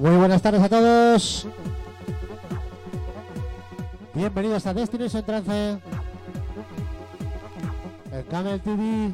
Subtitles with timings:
[0.00, 1.46] Muy buenas tardes a todos.
[4.14, 5.78] Bienvenidos a Destination Trance.
[8.10, 9.12] El Camel TV.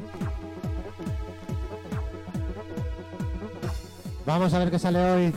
[4.25, 5.33] Vamos a ver qué sale hoy.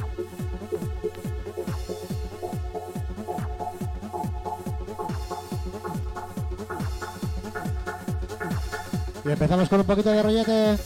[9.24, 10.78] Y empezamos con un poquito de rollete.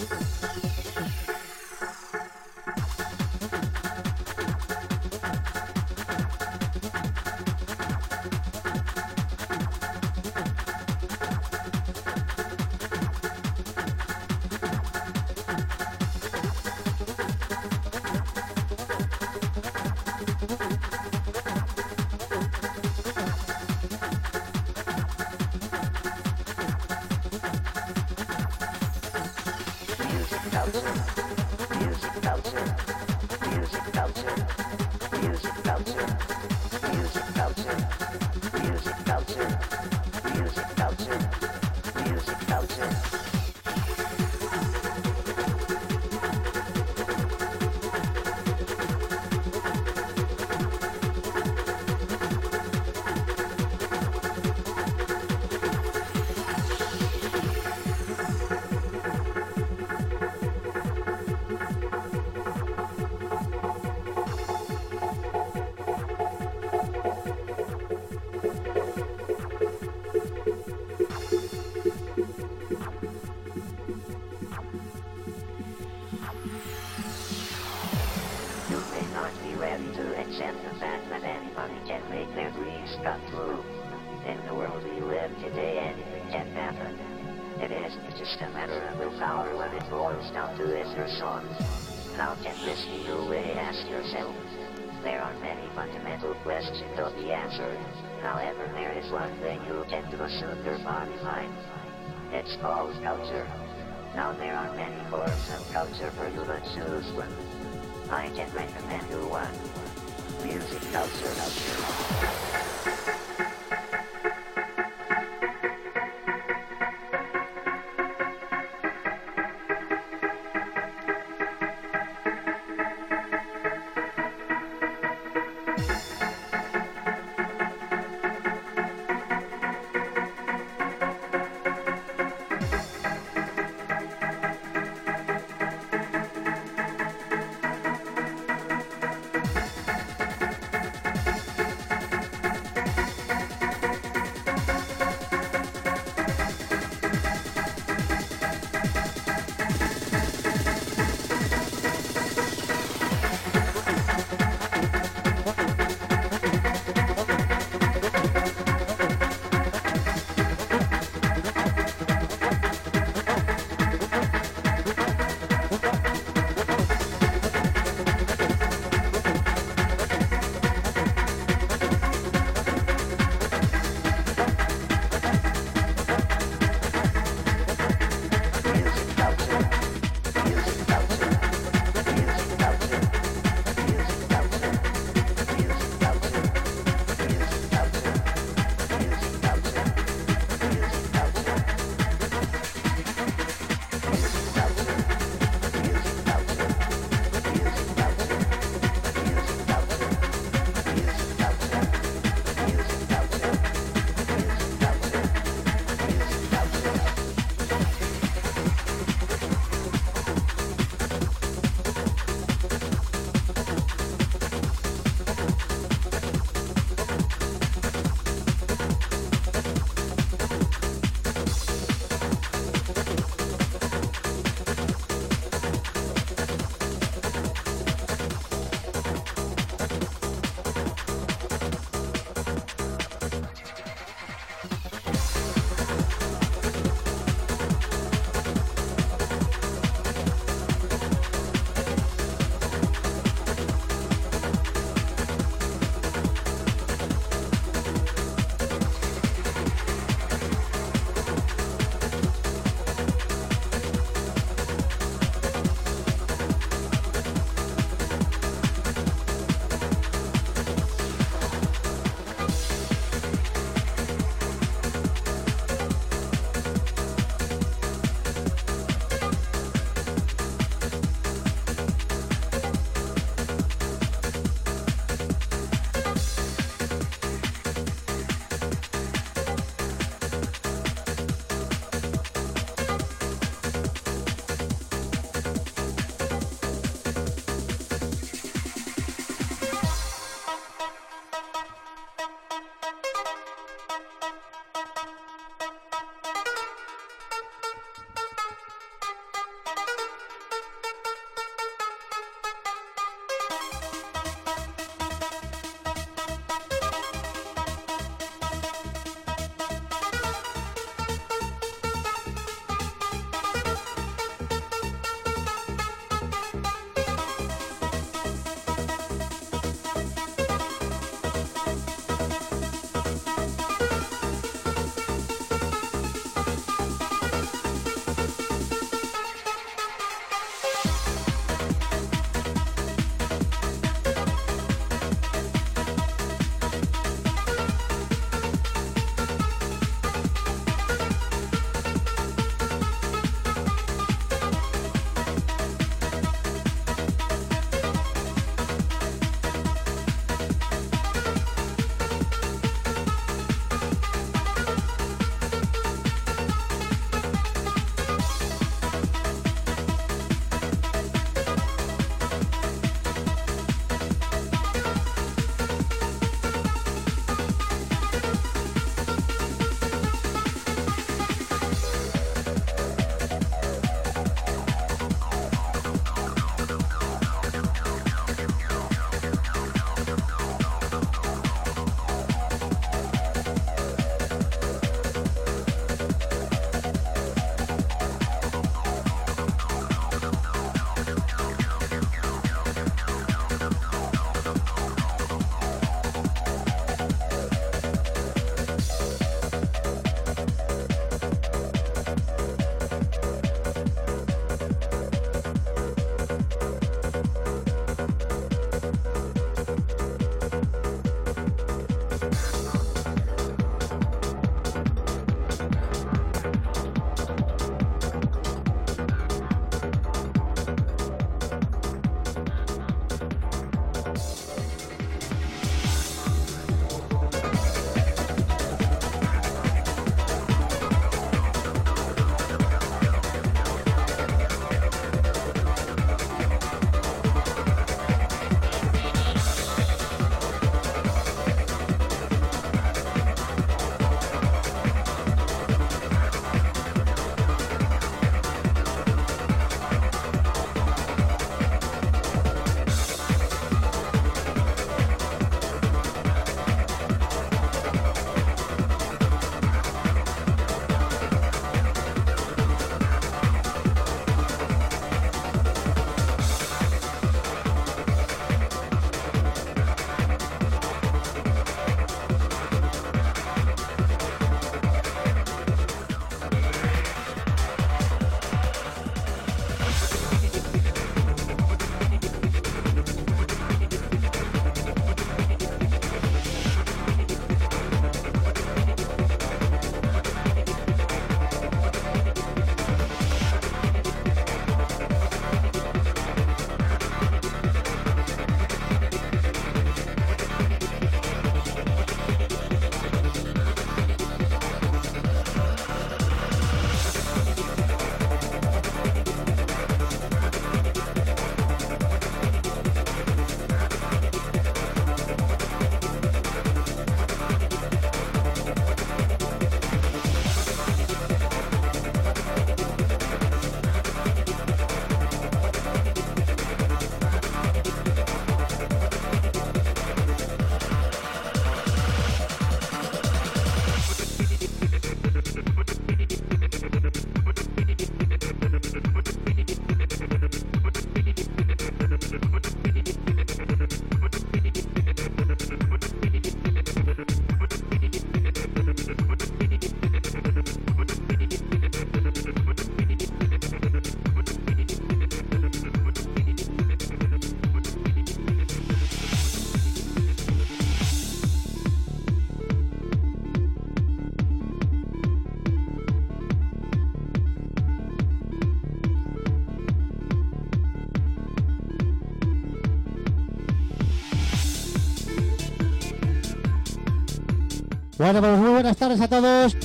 [578.25, 579.77] Bueno, pues muy buenas tardes a todos.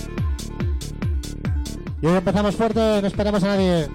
[2.02, 3.90] Y hoy empezamos fuerte, no esperamos a nadie.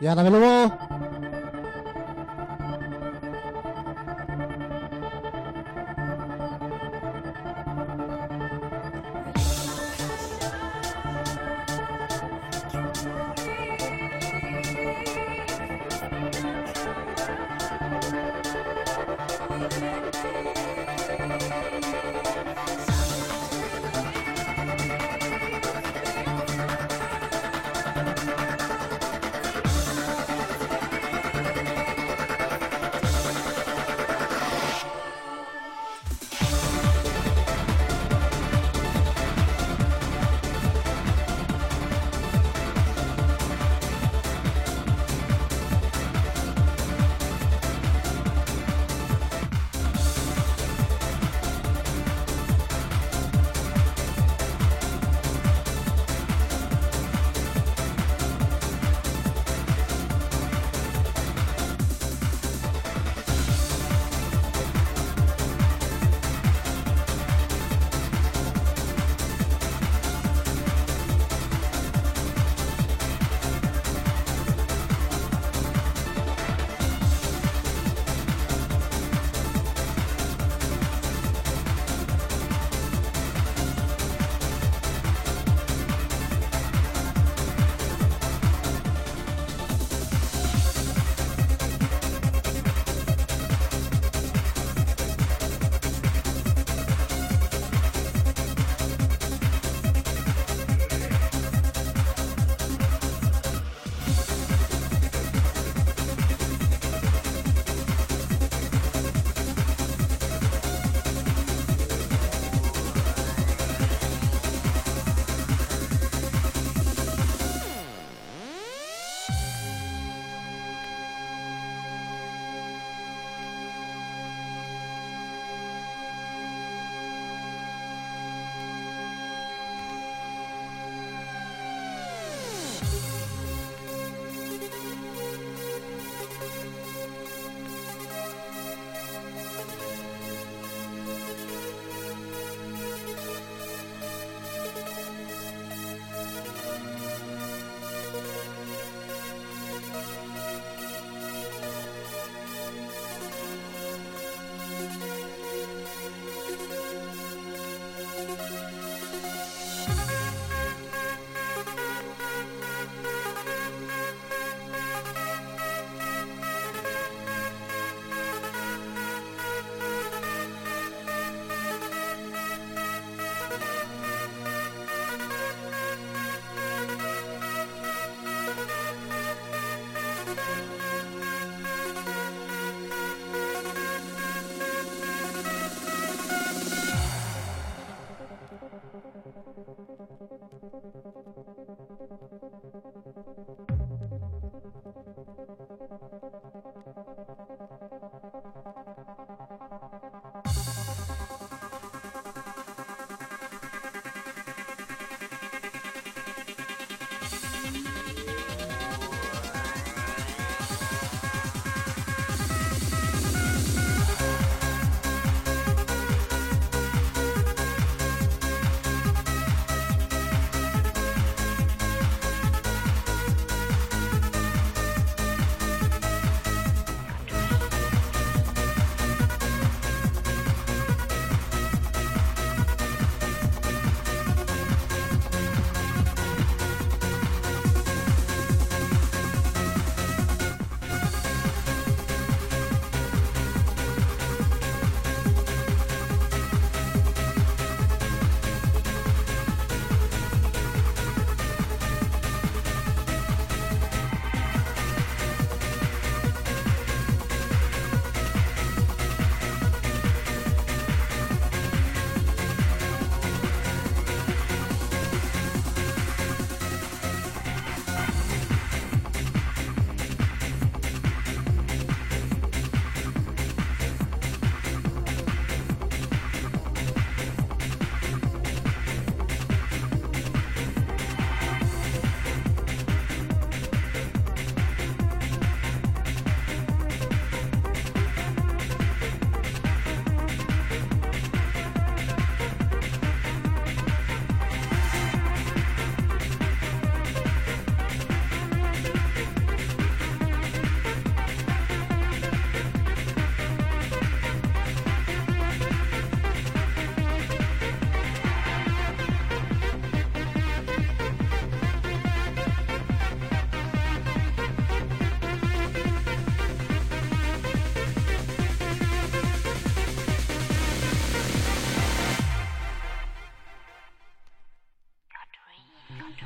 [0.00, 0.30] Y ahora de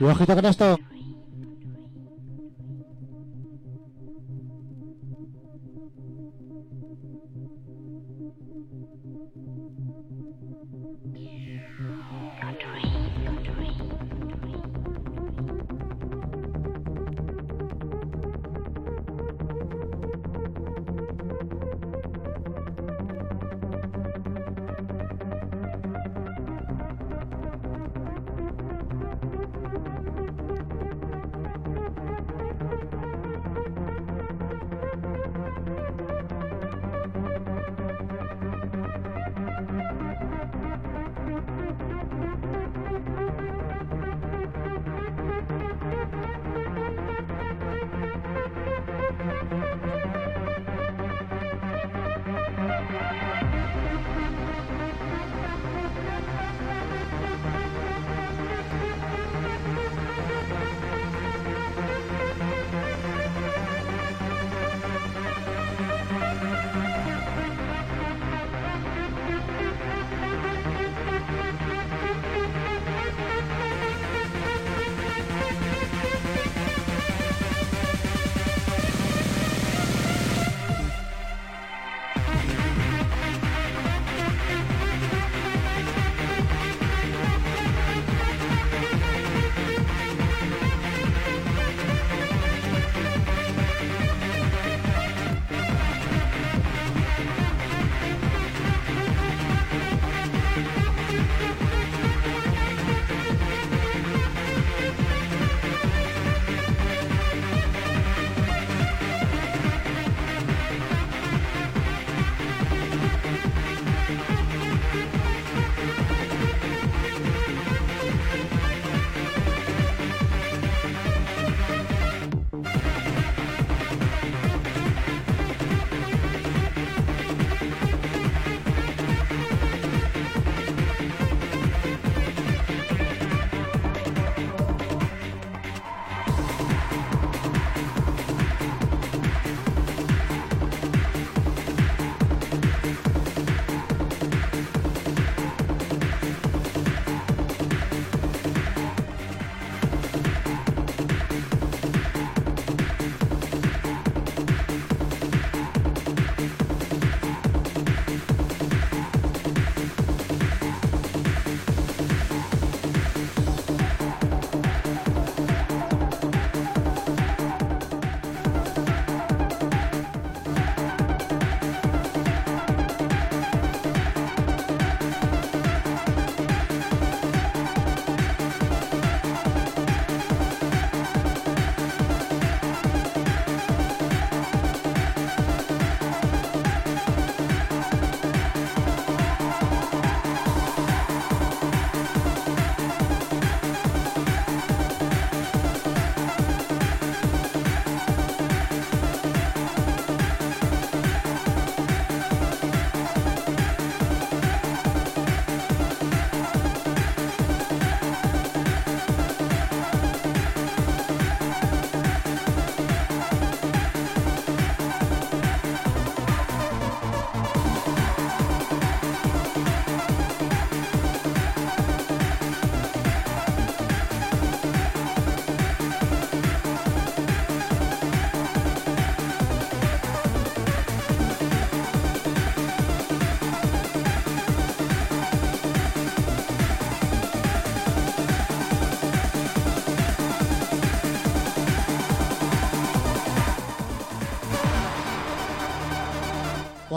[0.05, 0.79] Y ojito con esto.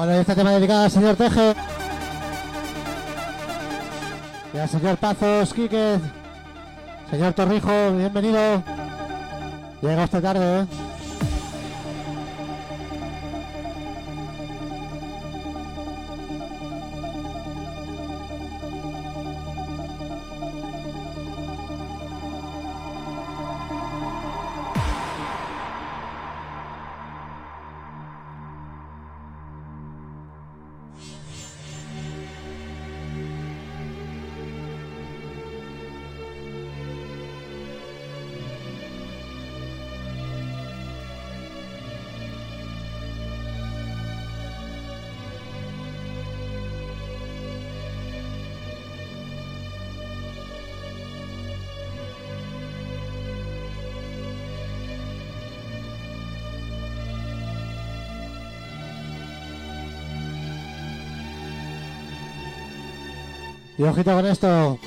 [0.08, 1.54] Bueno, este tema dedicado al señor Teje.
[4.54, 6.00] Y al señor Pazos, Quique.
[7.12, 8.64] Señor Torrijo, bienvenido.
[9.82, 10.66] Llega usted tarde, ¿eh?
[63.78, 64.80] Y ojito con esto.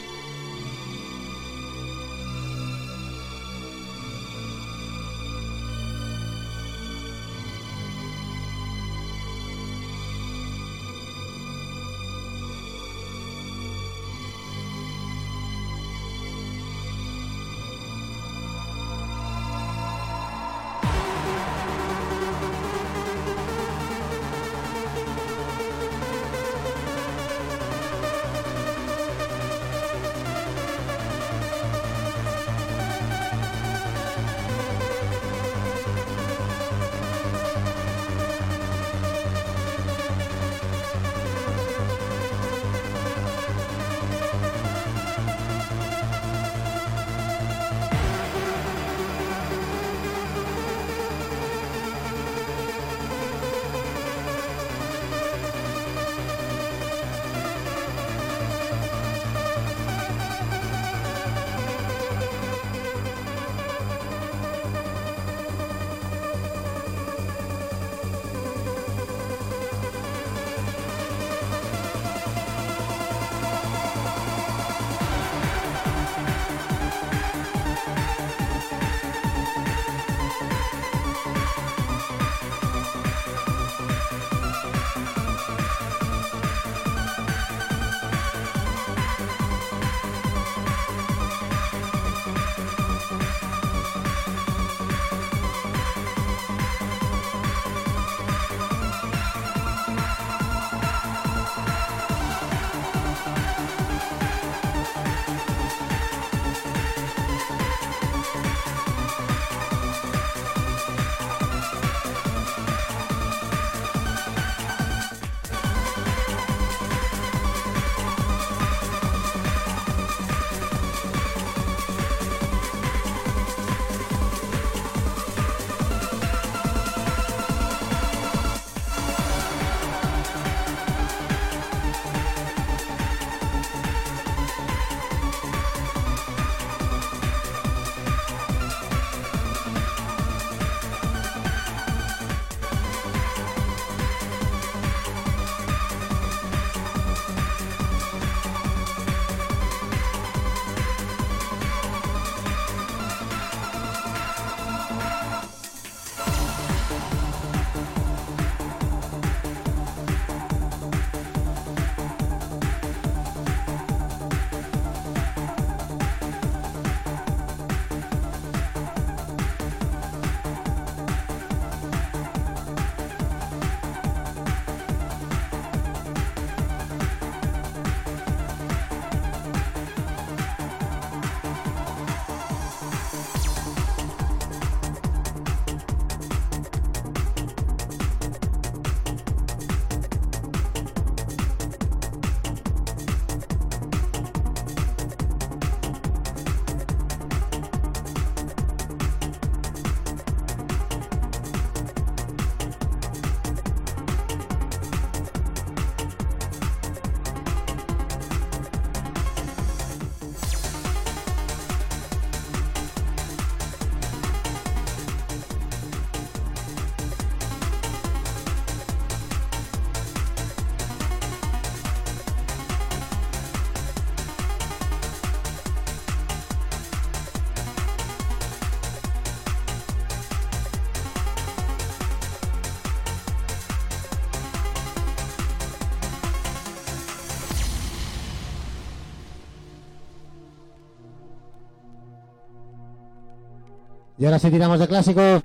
[244.20, 245.42] Y ahora sí tiramos de clásico.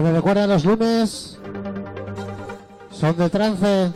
[0.00, 1.40] Bueno, recuerda los lunes
[2.92, 3.90] son de trance.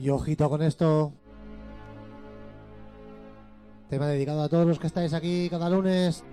[0.00, 1.12] Y ojito con esto.
[3.90, 6.24] Tema dedicado a todos los que estáis aquí cada lunes.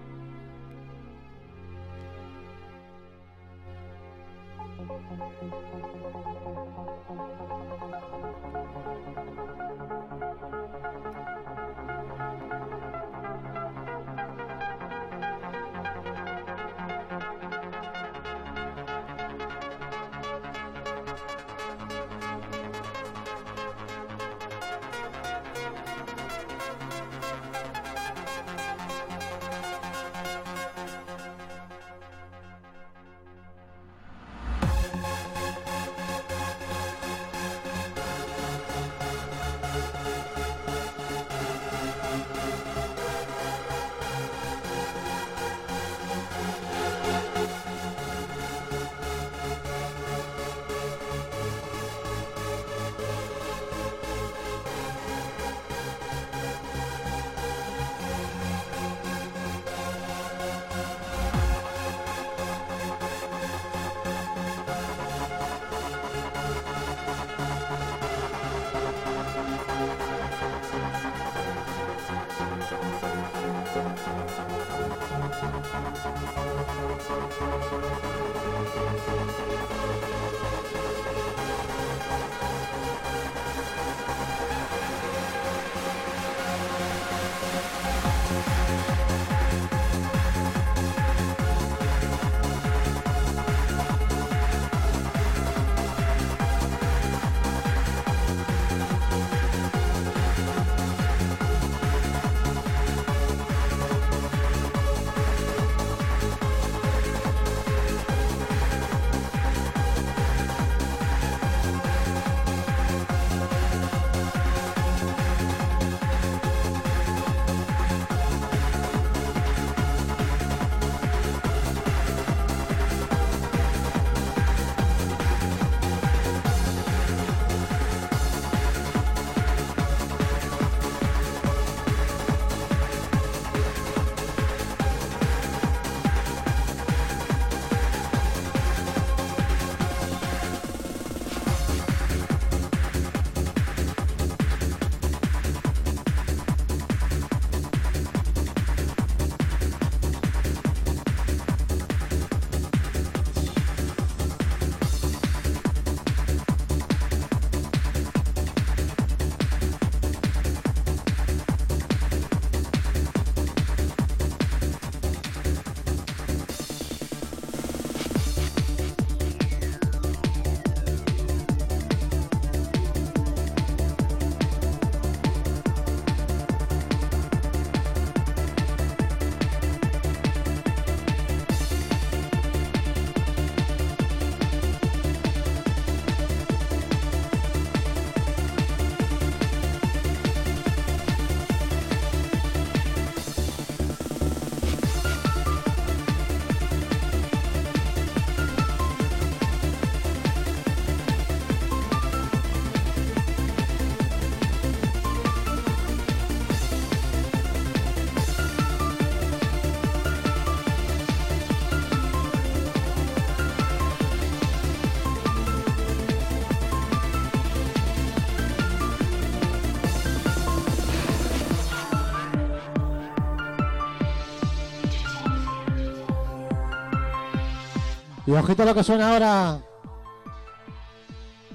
[228.28, 229.60] Y ojito lo que suena ahora.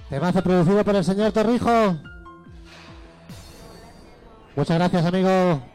[0.08, 1.96] Temazo producido por el señor Torrijo.
[4.56, 5.71] Muchas gracias, amigo.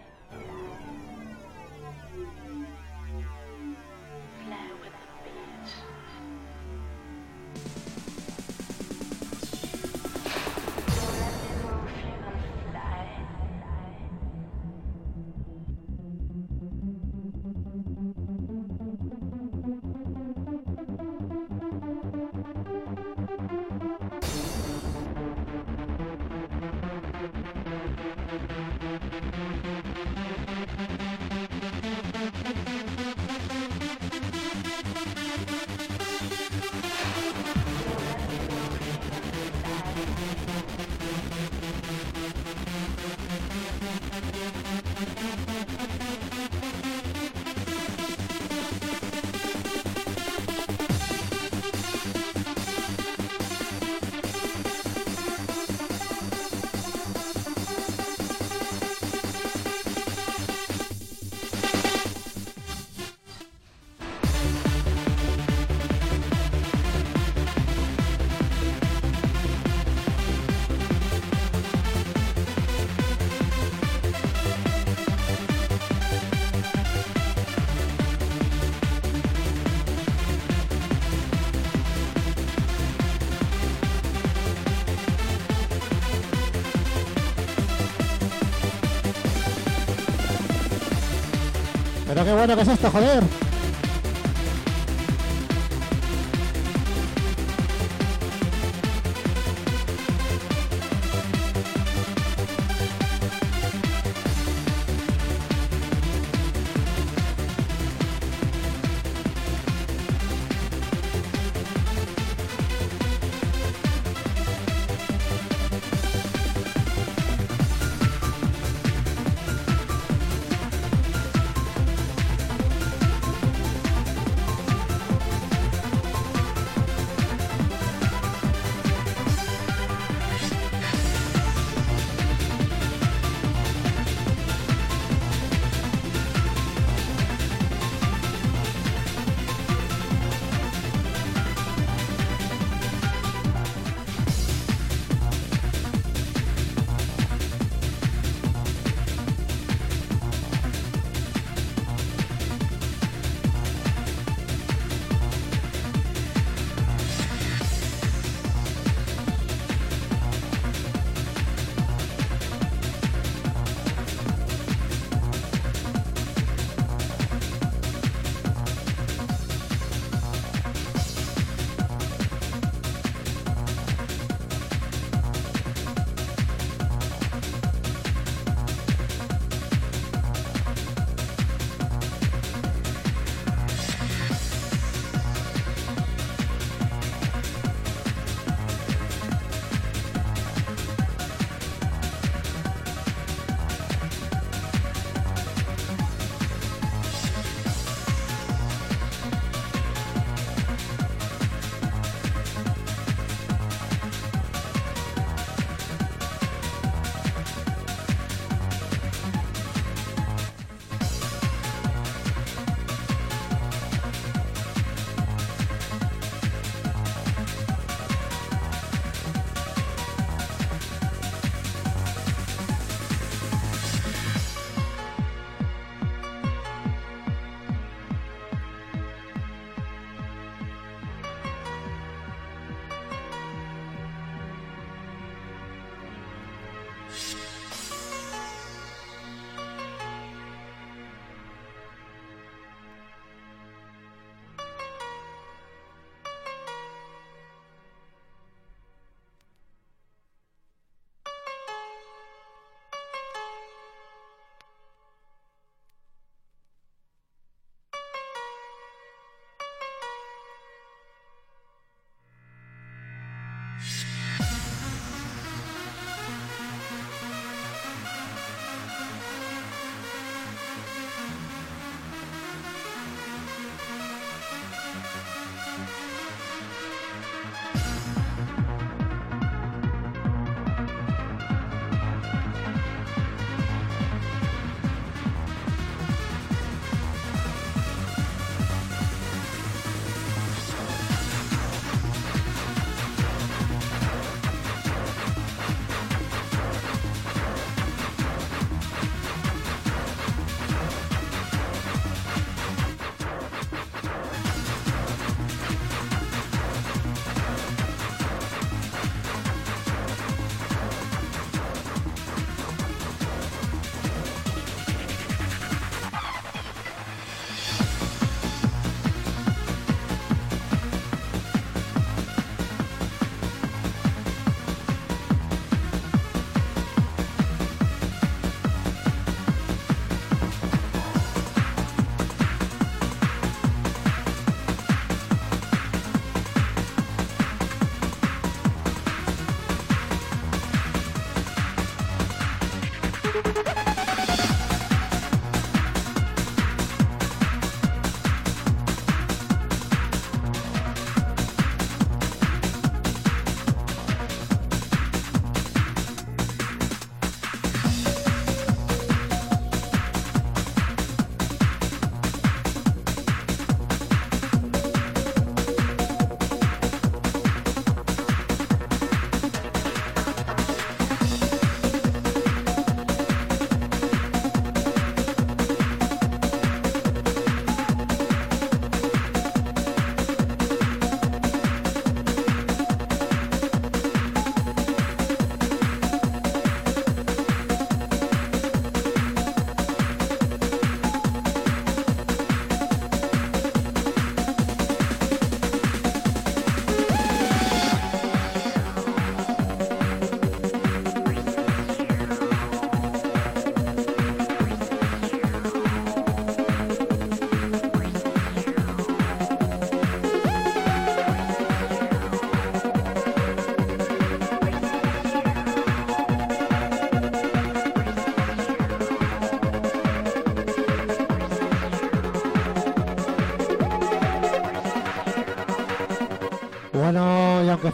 [92.28, 93.47] Qué bueno que es esto, joder.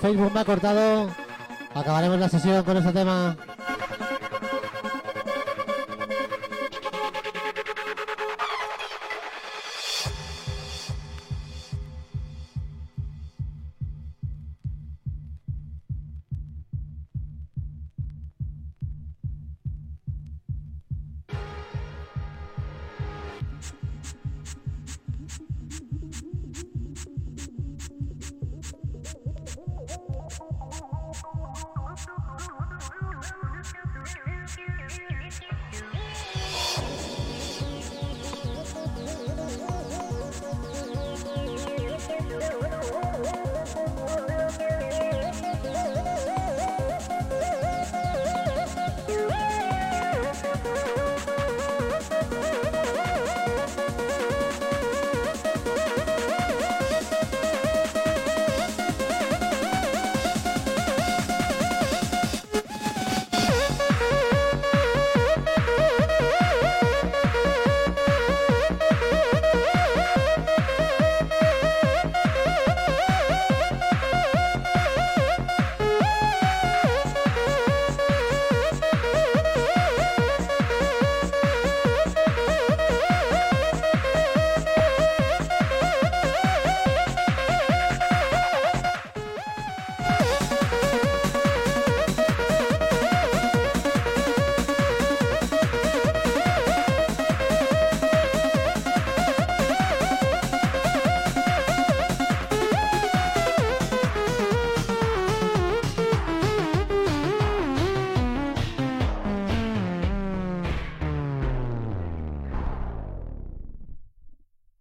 [0.04, 1.10] Facebook me ha cortado,
[1.74, 3.38] acabaremos la sesión con este tema.